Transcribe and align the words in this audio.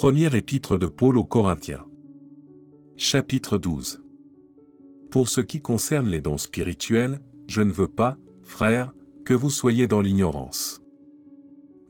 Première 0.00 0.34
épître 0.34 0.78
de 0.78 0.86
Paul 0.86 1.18
aux 1.18 1.24
Corinthiens. 1.24 1.84
Chapitre 2.96 3.58
12. 3.58 4.02
Pour 5.10 5.28
ce 5.28 5.42
qui 5.42 5.60
concerne 5.60 6.08
les 6.08 6.22
dons 6.22 6.38
spirituels, 6.38 7.20
je 7.48 7.60
ne 7.60 7.70
veux 7.70 7.86
pas, 7.86 8.16
frères, 8.42 8.94
que 9.26 9.34
vous 9.34 9.50
soyez 9.50 9.86
dans 9.88 10.00
l'ignorance. 10.00 10.80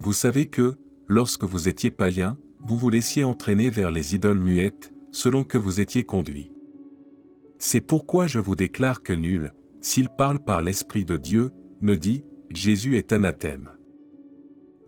Vous 0.01 0.13
savez 0.13 0.47
que, 0.47 0.75
lorsque 1.07 1.45
vous 1.45 1.69
étiez 1.69 1.93
païens, 1.93 2.37
vous 2.59 2.77
vous 2.77 2.91
laissiez 2.91 3.23
entraîner 3.23 3.71
vers 3.71 3.93
les 3.93 4.17
idoles 4.17 4.41
muettes, 4.41 4.93
selon 5.13 5.45
que 5.45 5.57
vous 5.57 5.79
étiez 5.79 6.03
conduits. 6.03 6.51
C'est 7.61 7.81
pourquoi 7.81 8.27
je 8.27 8.41
vous 8.41 8.57
déclare 8.57 9.05
que 9.05 9.13
nul, 9.13 9.53
s'il 9.83 10.09
parle 10.09 10.41
par 10.41 10.63
l'Esprit 10.63 11.05
de 11.05 11.17
Dieu, 11.17 11.53
ne 11.81 11.95
dit, 11.95 12.25
Jésus 12.51 12.97
est 12.97 13.13
anathème. 13.13 13.71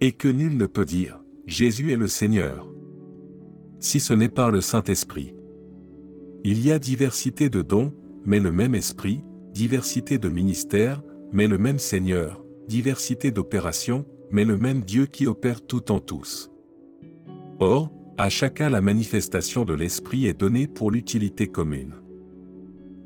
Et 0.01 0.11
que 0.11 0.27
nul 0.27 0.57
ne 0.57 0.67
peut 0.67 0.85
dire, 0.85 1.23
Jésus 1.47 1.93
est 1.93 1.97
le 1.97 2.09
Seigneur. 2.09 2.72
Si 3.83 3.99
ce 3.99 4.15
n'est 4.15 4.29
par 4.29 4.53
le 4.53 4.61
Saint-Esprit. 4.61 5.35
Il 6.45 6.65
y 6.65 6.71
a 6.71 6.79
diversité 6.79 7.51
de 7.51 7.63
dons, 7.63 7.93
mais 8.25 8.39
le 8.39 8.53
même 8.53 8.77
Esprit, 8.77 9.25
diversité 9.53 10.19
de 10.19 10.29
ministères, 10.29 11.03
mais 11.33 11.49
le 11.49 11.59
même 11.59 11.81
Seigneur, 11.81 12.45
diversité 12.69 13.33
d'opérations, 13.33 14.07
mais 14.31 14.45
le 14.45 14.57
même 14.57 14.83
Dieu 14.83 15.07
qui 15.07 15.27
opère 15.27 15.67
tout 15.67 15.91
en 15.91 15.99
tous. 15.99 16.49
Or, 17.59 17.91
à 18.19 18.29
chacun 18.29 18.71
la 18.71 18.81
manifestation 18.81 19.65
de 19.65 19.75
l'Esprit 19.75 20.27
est 20.27 20.39
donnée 20.39 20.69
pour 20.69 20.93
l'utilité 20.93 21.49
commune. 21.49 21.95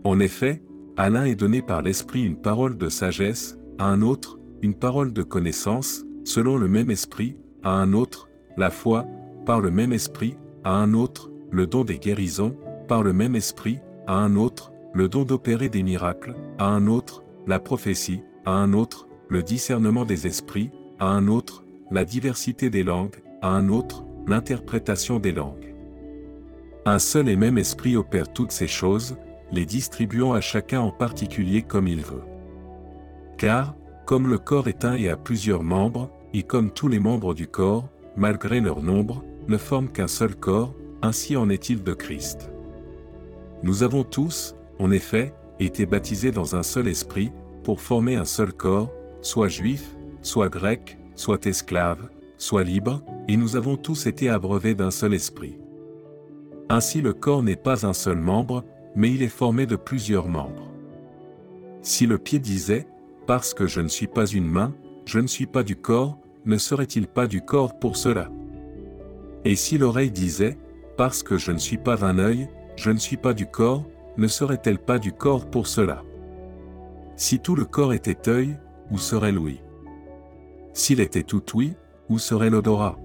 En 0.05 0.21
effet, 0.21 0.63
à 0.99 1.09
l'un 1.09 1.25
est 1.25 1.37
donné 1.37 1.63
par 1.63 1.81
l'Esprit 1.81 2.23
une 2.23 2.37
parole 2.37 2.77
de 2.77 2.91
sagesse, 2.91 3.59
à 3.79 3.87
un 3.87 4.03
autre, 4.03 4.39
une 4.61 4.75
parole 4.75 5.15
de 5.15 5.23
connaissance, 5.23 6.05
selon 6.25 6.59
le 6.59 6.69
même 6.69 6.91
Esprit, 6.91 7.39
à 7.63 7.71
un 7.71 7.95
autre, 7.95 8.29
la 8.59 8.69
foi, 8.69 9.07
par 9.47 9.63
le 9.63 9.71
même 9.71 9.95
Esprit, 9.95 10.37
à 10.67 10.73
un 10.73 10.95
autre, 10.95 11.31
le 11.53 11.69
don 11.69 11.85
des 11.85 11.97
guérisons, 11.97 12.57
par 12.89 13.05
le 13.05 13.13
même 13.13 13.37
Esprit, 13.37 13.79
à 14.09 14.15
un 14.15 14.35
autre, 14.35 14.73
le 14.95 15.09
don 15.09 15.23
d'opérer 15.23 15.69
des 15.69 15.85
miracles, 15.85 16.35
à 16.59 16.67
un 16.67 16.89
autre, 16.89 17.23
la 17.47 17.61
prophétie, 17.61 18.25
à 18.45 18.51
un 18.51 18.73
autre, 18.73 19.07
le 19.29 19.45
discernement 19.45 20.05
des 20.05 20.27
esprits, 20.27 20.73
à 20.99 21.07
un 21.07 21.29
autre, 21.29 21.63
la 21.93 22.05
diversité 22.05 22.69
des 22.69 22.83
langues, 22.83 23.15
à 23.43 23.51
un 23.51 23.69
autre, 23.69 24.03
l'interprétation 24.27 25.21
des 25.21 25.31
langues. 25.31 25.73
Un 26.85 26.99
seul 26.99 27.29
et 27.29 27.37
même 27.37 27.59
esprit 27.59 27.97
opère 27.97 28.33
toutes 28.33 28.51
ces 28.51 28.67
choses, 28.67 29.17
les 29.53 29.67
distribuant 29.67 30.33
à 30.33 30.41
chacun 30.41 30.81
en 30.81 30.91
particulier 30.91 31.63
comme 31.63 31.87
il 31.87 32.01
veut. 32.01 32.25
Car, 33.39 33.77
comme 34.05 34.27
le 34.27 34.39
corps 34.39 34.67
est 34.67 34.85
un 34.85 34.95
et 34.95 35.11
a 35.11 35.17
plusieurs 35.17 35.63
membres, 35.63 36.11
et 36.35 36.43
comme 36.43 36.73
tous 36.73 36.89
les 36.89 36.99
membres 36.99 37.35
du 37.35 37.47
corps, 37.47 37.89
malgré 38.17 38.59
leur 38.61 38.83
nombre, 38.83 39.23
ne 39.49 39.57
forment 39.57 39.89
qu'un 39.89 40.09
seul 40.09 40.35
corps, 40.35 40.75
ainsi 41.03 41.37
en 41.37 41.49
est-il 41.49 41.83
de 41.83 41.93
Christ. 41.93 42.51
Nous 43.63 43.83
avons 43.83 44.05
tous, 44.05 44.55
en 44.79 44.91
effet, 44.91 45.33
été 45.61 45.87
baptisés 45.87 46.33
dans 46.33 46.57
un 46.57 46.63
seul 46.63 46.89
esprit, 46.89 47.33
pour 47.65 47.81
former 47.81 48.17
un 48.17 48.25
seul 48.25 48.53
corps, 48.53 48.93
soit 49.23 49.49
juif, 49.49 49.97
soit 50.23 50.49
grec, 50.49 50.99
soit 51.15 51.47
esclave, 51.47 52.09
soit 52.39 52.65
libre, 52.65 53.03
et 53.29 53.37
nous 53.37 53.57
avons 53.57 53.77
tous 53.77 54.07
été 54.07 54.29
abreuvés 54.29 54.75
d'un 54.75 54.91
seul 54.91 55.15
esprit. 55.15 55.59
Ainsi 56.69 57.01
le 57.01 57.13
corps 57.13 57.43
n'est 57.43 57.57
pas 57.57 57.87
un 57.87 57.93
seul 57.93 58.19
membre, 58.19 58.65
mais 58.95 59.11
il 59.13 59.23
est 59.23 59.29
formé 59.29 59.67
de 59.67 59.77
plusieurs 59.77 60.29
membres. 60.29 60.71
Si 61.83 62.07
le 62.07 62.19
pied 62.19 62.39
disait, 62.39 62.87
parce 63.27 63.55
que 63.55 63.67
je 63.67 63.81
ne 63.81 63.89
suis 63.89 64.07
pas 64.07 64.27
une 64.27 64.47
main, 64.47 64.75
je 65.05 65.19
ne 65.19 65.27
suis 65.27 65.47
pas 65.47 65.63
du 65.63 65.77
corps, 65.77 66.19
ne 66.45 66.59
serait-il 66.59 67.07
pas 67.07 67.27
du 67.27 67.41
corps 67.41 67.79
pour 67.79 67.97
cela? 67.97 68.31
Et 69.47 69.55
si 69.55 69.79
l'oreille 69.79 70.11
disait, 70.11 70.59
parce 70.97 71.23
que 71.23 71.39
je 71.39 71.53
ne 71.53 71.59
suis 71.59 71.79
pas 71.79 72.05
un 72.05 72.19
œil, 72.19 72.49
je 72.75 72.91
ne 72.91 72.99
suis 72.99 73.17
pas 73.17 73.33
du 73.33 73.47
corps, 73.47 73.85
ne 74.17 74.27
serait-elle 74.27 74.81
pas 74.81 74.99
du 74.99 75.13
corps 75.13 75.47
pour 75.49 75.69
cela? 75.69 76.03
Si 77.15 77.39
tout 77.39 77.55
le 77.55 77.65
corps 77.65 77.93
était 77.93 78.29
œil, 78.29 78.57
où 78.91 78.99
serait 78.99 79.31
l'ouïe? 79.31 79.63
S'il 80.73 80.99
était 80.99 81.23
tout 81.23 81.45
ouïe, 81.55 81.77
où 82.09 82.19
serait 82.19 82.51
l'odorat? 82.51 82.99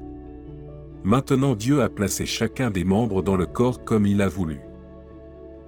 Maintenant 1.03 1.53
Dieu 1.53 1.83
a 1.83 1.89
placé 1.89 2.25
chacun 2.25 2.71
des 2.71 2.85
membres 2.85 3.21
dans 3.21 3.37
le 3.37 3.45
corps 3.45 3.83
comme 3.83 4.07
il 4.07 4.19
a 4.19 4.27
voulu. 4.27 4.61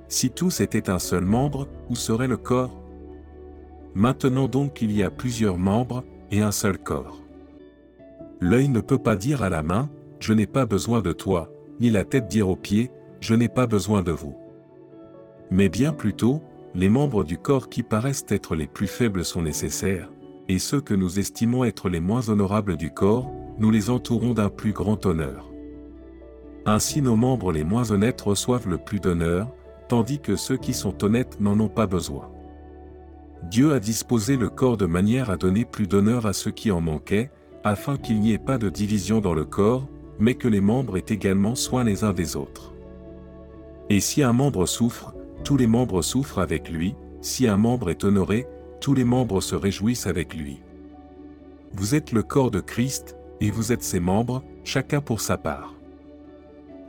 Si 0.08 0.32
tous 0.32 0.60
étaient 0.60 0.90
un 0.90 1.00
seul 1.00 1.24
membre, 1.24 1.68
où 1.92 1.96
serait 1.96 2.28
le 2.28 2.38
corps? 2.38 2.82
Maintenant 3.94 4.48
donc 4.48 4.82
il 4.82 4.92
y 4.92 5.04
a 5.04 5.12
plusieurs 5.12 5.60
membres, 5.60 6.04
et 6.32 6.42
un 6.42 6.52
seul 6.52 6.80
corps. 6.80 7.22
L'œil 8.40 8.70
ne 8.70 8.82
peut 8.82 8.98
pas 8.98 9.16
dire 9.16 9.44
à 9.44 9.50
la 9.50 9.62
main, 9.62 9.92
je 10.24 10.32
n'ai 10.32 10.48
pas 10.48 10.66
besoin 10.66 11.02
de 11.02 11.12
toi, 11.12 11.52
ni 11.82 11.90
la 11.90 12.06
tête 12.06 12.30
dire 12.30 12.48
aux 12.48 12.56
pieds, 12.56 12.92
je 13.20 13.36
n'ai 13.36 13.50
pas 13.50 13.68
besoin 13.68 14.04
de 14.04 14.14
vous. 14.14 14.38
Mais 15.52 15.68
bien 15.68 15.92
plutôt, 15.92 16.42
les 16.74 16.88
membres 16.88 17.26
du 17.26 17.38
corps 17.38 17.68
qui 17.68 17.84
paraissent 17.84 18.26
être 18.30 18.56
les 18.56 18.68
plus 18.68 18.88
faibles 18.88 19.26
sont 19.26 19.42
nécessaires, 19.42 20.10
et 20.48 20.60
ceux 20.60 20.80
que 20.80 20.94
nous 20.94 21.20
estimons 21.20 21.66
être 21.66 21.90
les 21.90 22.00
moins 22.00 22.30
honorables 22.30 22.78
du 22.78 22.90
corps, 22.90 23.30
nous 23.60 23.70
les 23.70 23.90
entourons 23.90 24.34
d'un 24.34 24.48
plus 24.48 24.72
grand 24.72 25.06
honneur. 25.06 25.52
Ainsi 26.66 27.02
nos 27.02 27.18
membres 27.18 27.52
les 27.52 27.66
moins 27.66 27.92
honnêtes 27.92 28.22
reçoivent 28.22 28.70
le 28.70 28.78
plus 28.78 29.02
d'honneur, 29.02 29.54
tandis 29.90 30.22
que 30.22 30.38
ceux 30.38 30.56
qui 30.56 30.74
sont 30.74 31.04
honnêtes 31.04 31.42
n'en 31.42 31.60
ont 31.60 31.68
pas 31.68 31.86
besoin. 31.86 32.32
Dieu 33.52 33.74
a 33.74 33.82
disposé 33.82 34.38
le 34.38 34.48
corps 34.48 34.78
de 34.78 34.86
manière 34.86 35.30
à 35.30 35.36
donner 35.36 35.66
plus 35.66 35.86
d'honneur 35.86 36.26
à 36.26 36.32
ceux 36.32 36.52
qui 36.52 36.72
en 36.72 36.80
manquaient, 36.80 37.30
afin 37.66 37.98
qu'il 37.98 38.22
n'y 38.22 38.32
ait 38.32 38.38
pas 38.38 38.58
de 38.58 38.70
division 38.70 39.20
dans 39.20 39.34
le 39.34 39.44
corps, 39.44 39.90
mais 40.20 40.36
que 40.36 40.48
les 40.48 40.62
membres 40.62 40.98
aient 40.98 41.06
également 41.08 41.56
soin 41.56 41.84
les 41.84 42.04
uns 42.04 42.14
des 42.14 42.36
autres. 42.36 42.74
Et 43.90 44.00
si 44.00 44.24
un 44.24 44.34
membre 44.34 44.66
souffre, 44.66 45.14
tous 45.44 45.58
les 45.58 45.68
membres 45.68 46.02
souffrent 46.02 46.40
avec 46.40 46.70
lui, 46.70 46.96
si 47.22 47.48
un 47.48 47.58
membre 47.58 47.90
est 47.90 48.04
honoré, 48.04 48.48
tous 48.80 48.94
les 48.94 49.04
membres 49.04 49.42
se 49.42 49.56
réjouissent 49.56 50.08
avec 50.08 50.34
lui. 50.36 50.62
Vous 51.74 51.96
êtes 51.96 52.12
le 52.12 52.24
corps 52.24 52.52
de 52.52 52.60
Christ, 52.60 53.16
et 53.42 53.50
vous 53.52 53.72
êtes 53.72 53.84
ses 53.84 54.00
membres, 54.00 54.44
chacun 54.64 55.02
pour 55.02 55.22
sa 55.22 55.38
part. 55.38 55.74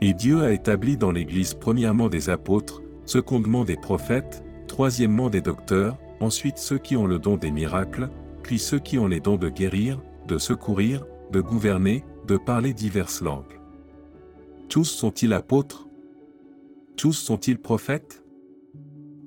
Et 0.01 0.13
Dieu 0.13 0.43
a 0.43 0.51
établi 0.51 0.97
dans 0.97 1.11
l'Église 1.11 1.53
premièrement 1.53 2.09
des 2.09 2.29
apôtres, 2.29 2.81
secondement 3.05 3.63
des 3.63 3.77
prophètes, 3.77 4.43
troisièmement 4.67 5.29
des 5.29 5.41
docteurs, 5.41 5.97
ensuite 6.19 6.57
ceux 6.57 6.77
qui 6.77 6.95
ont 6.95 7.07
le 7.07 7.19
don 7.19 7.37
des 7.37 7.51
miracles, 7.51 8.09
puis 8.43 8.59
ceux 8.59 8.79
qui 8.79 8.99
ont 8.99 9.07
les 9.07 9.19
dons 9.19 9.37
de 9.37 9.49
guérir, 9.49 9.99
de 10.27 10.37
secourir, 10.37 11.05
de 11.31 11.41
gouverner, 11.41 12.03
de 12.25 12.37
parler 12.37 12.73
diverses 12.73 13.21
langues. 13.21 13.59
Tous 14.69 14.85
sont-ils 14.85 15.33
apôtres? 15.33 15.87
Tous 16.97 17.13
sont-ils 17.13 17.59
prophètes? 17.59 18.23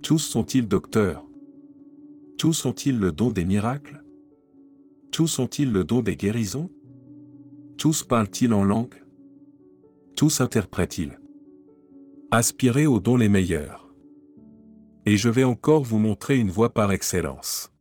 Tous 0.03 0.19
sont-ils 0.19 0.66
docteurs? 0.66 1.25
Tous 2.38 2.64
ont-ils 2.66 2.98
le 2.98 3.12
don 3.12 3.31
des 3.31 3.44
miracles? 3.44 4.03
Tous 5.12 5.38
ont-ils 5.38 5.70
le 5.70 5.84
don 5.84 6.03
des 6.03 6.16
guérisons? 6.16 6.70
Tous 7.76 8.03
parlent-ils 8.03 8.53
en 8.53 8.64
langue? 8.64 9.03
Tous 10.16 10.41
interprètent-ils? 10.41 11.19
Aspirez 12.30 12.86
aux 12.86 13.00
dons 13.00 13.16
les 13.16 13.28
meilleurs. 13.28 13.92
Et 15.06 15.16
je 15.16 15.28
vais 15.28 15.44
encore 15.44 15.84
vous 15.84 15.98
montrer 15.98 16.38
une 16.38 16.50
voie 16.50 16.75
par 16.75 16.92
excellence. 16.92 17.72